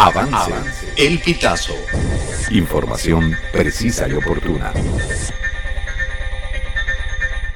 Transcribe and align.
Avance. 0.00 0.52
El 0.96 1.18
Pitazo. 1.18 1.74
Información 2.50 3.36
precisa 3.50 4.06
y 4.06 4.12
oportuna. 4.12 4.72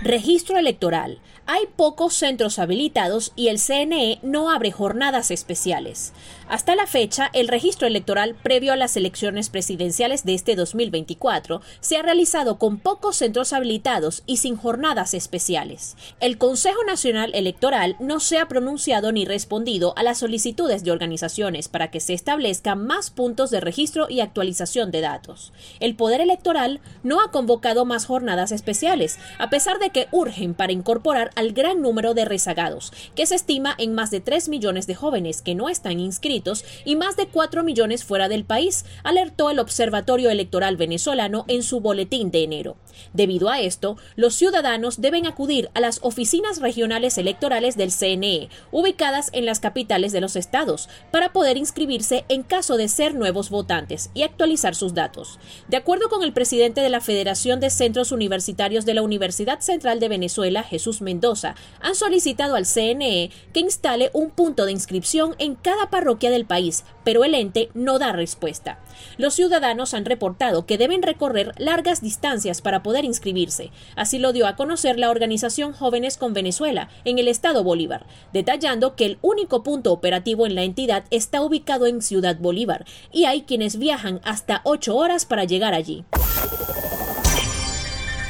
Registro 0.05 0.59
electoral. 0.59 1.21
Hay 1.47 1.67
pocos 1.77 2.15
centros 2.15 2.59
habilitados 2.59 3.33
y 3.37 3.49
el 3.49 3.61
CNE 3.61 4.19
no 4.23 4.51
abre 4.51 4.73
jornadas 4.73 5.31
especiales. 5.31 6.13
Hasta 6.49 6.75
la 6.75 6.87
fecha, 6.87 7.31
el 7.33 7.49
registro 7.49 7.87
electoral 7.87 8.35
previo 8.35 8.73
a 8.73 8.77
las 8.77 8.97
elecciones 8.97 9.49
presidenciales 9.49 10.25
de 10.25 10.35
este 10.35 10.57
2024 10.57 11.61
se 11.81 11.97
ha 11.97 12.03
realizado 12.03 12.59
con 12.59 12.79
pocos 12.79 13.17
centros 13.17 13.53
habilitados 13.53 14.23
y 14.27 14.39
sin 14.39 14.57
jornadas 14.57 15.15
especiales. 15.15 15.97
El 16.21 16.37
Consejo 16.37 16.83
Nacional 16.85 17.31
Electoral 17.35 17.97
no 18.01 18.19
se 18.19 18.39
ha 18.39 18.49
pronunciado 18.49 19.13
ni 19.13 19.25
respondido 19.25 19.95
a 19.97 20.03
las 20.03 20.19
solicitudes 20.19 20.85
de 20.85 20.91
organizaciones 20.91 21.69
para 21.69 21.91
que 21.91 22.01
se 22.01 22.13
establezcan 22.13 22.85
más 22.87 23.11
puntos 23.11 23.51
de 23.51 23.61
registro 23.61 24.09
y 24.11 24.21
actualización 24.21 24.91
de 24.91 25.01
datos. 25.01 25.53
El 25.81 25.95
Poder 25.95 26.21
Electoral 26.21 26.81
no 27.03 27.21
ha 27.21 27.31
convocado 27.31 27.85
más 27.85 28.07
jornadas 28.07 28.53
especiales, 28.53 29.19
a 29.39 29.49
pesar 29.49 29.79
de 29.79 29.92
que 29.93 30.09
urgen 30.11 30.55
para 30.55 30.73
incorporar 30.73 31.31
al 31.35 31.53
gran 31.53 31.83
número 31.83 32.15
de 32.15 32.25
rezagados, 32.25 32.93
que 33.15 33.27
se 33.27 33.35
estima 33.35 33.75
en 33.79 33.95
más 33.95 34.11
de 34.11 34.21
3 34.21 34.49
millones 34.49 34.87
de 34.87 34.95
jóvenes 34.95 35.43
que 35.43 35.55
no 35.55 35.69
están 35.69 36.01
inscritos 36.01 36.65
y 36.85 36.97
más 36.97 37.17
de 37.17 37.27
4 37.27 37.63
millones 37.63 38.05
fuera 38.05 38.29
del 38.29 38.45
país, 38.45 38.85
alertó 39.05 39.51
el 39.51 39.59
Observatorio 39.59 40.31
Electoral 40.31 40.77
Venezolano 40.77 41.45
en 41.49 41.63
su 41.63 41.81
boletín 41.81 42.31
de 42.31 42.45
enero. 42.45 42.77
Debido 43.13 43.51
a 43.51 43.61
esto, 43.61 43.97
los 44.17 44.35
ciudadanos 44.35 45.01
deben 45.01 45.27
acudir 45.27 45.71
a 45.75 45.81
las 45.81 46.01
oficinas 46.03 46.61
regionales 46.61 47.19
electorales 47.19 47.77
del 47.77 47.93
CNE, 47.93 48.49
ubicadas 48.71 49.31
en 49.33 49.47
las 49.47 49.61
capitales 49.61 50.13
de 50.13 50.21
los 50.21 50.37
estados, 50.37 50.89
para 51.11 51.33
poder 51.33 51.57
inscribirse 51.57 52.25
en 52.29 52.43
caso 52.43 52.77
de 52.77 52.89
ser 52.89 53.15
nuevos 53.15 53.51
votantes 53.51 54.11
y 54.15 54.23
actualizar 54.23 54.75
sus 54.75 54.95
datos. 54.95 55.39
De 55.69 55.77
acuerdo 55.77 56.09
con 56.09 56.23
el 56.23 56.33
presidente 56.33 56.81
de 56.81 56.89
la 56.89 57.01
Federación 57.01 57.61
de 57.61 57.71
Centros 57.71 58.13
Universitarios 58.13 58.85
de 58.87 58.95
la 58.95 59.03
Universidad 59.03 59.61
Central 59.61 59.82
de 59.83 60.09
Venezuela, 60.09 60.63
Jesús 60.63 61.03
Mendoza, 61.03 61.57
han 61.81 61.95
solicitado 61.95 62.55
al 62.55 62.67
CNE 62.67 63.31
que 63.53 63.61
instale 63.61 64.11
un 64.13 64.31
punto 64.31 64.65
de 64.65 64.73
inscripción 64.73 65.35
en 65.39 65.57
cada 65.57 65.91
parroquia 65.91 66.31
del 66.31 66.45
país, 66.45 66.85
pero 67.05 67.25
el 67.25 67.35
ente 67.35 67.69
no 67.75 67.99
da 67.99 68.13
respuesta. 68.13 68.79
Los 69.19 69.35
ciudadanos 69.35 69.93
han 69.93 70.05
reportado 70.05 70.67
que 70.67 70.79
deben 70.79 71.03
recorrer 71.03 71.53
largas 71.59 72.01
distancias 72.01 72.63
para 72.63 72.83
poder 72.83 73.05
inscribirse. 73.05 73.71
Así 73.97 74.19
lo 74.19 74.33
dio 74.33 74.47
a 74.47 74.55
conocer 74.55 74.99
la 74.99 75.11
organización 75.11 75.73
Jóvenes 75.73 76.17
con 76.17 76.33
Venezuela 76.33 76.89
en 77.05 77.19
el 77.19 77.27
estado 77.27 77.65
Bolívar, 77.65 78.07
detallando 78.33 78.95
que 78.95 79.07
el 79.07 79.19
único 79.21 79.63
punto 79.63 79.93
operativo 79.93 80.47
en 80.47 80.55
la 80.55 80.63
entidad 80.63 81.05
está 81.11 81.43
ubicado 81.43 81.87
en 81.87 82.03
Ciudad 82.03 82.37
Bolívar 82.39 82.87
y 83.11 83.25
hay 83.25 83.43
quienes 83.43 83.79
viajan 83.79 84.21
hasta 84.23 84.61
ocho 84.65 84.97
horas 84.97 85.27
para 85.27 85.45
llegar 85.45 85.75
allí. 85.75 86.05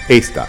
Esta 0.08 0.48